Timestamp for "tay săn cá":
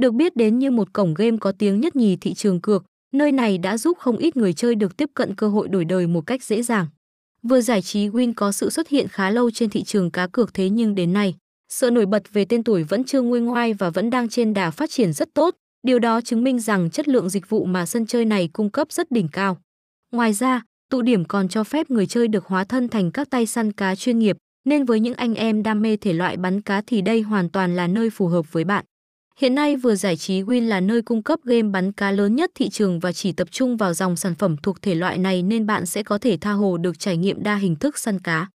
23.30-23.94